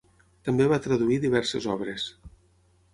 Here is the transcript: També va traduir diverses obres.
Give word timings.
També 0.47 0.67
va 0.71 0.79
traduir 0.87 1.19
diverses 1.27 1.71
obres. 1.77 2.11